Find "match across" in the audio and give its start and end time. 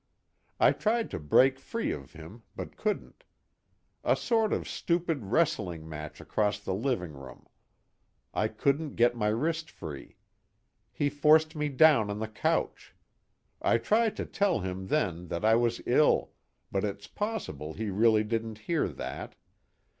5.87-6.59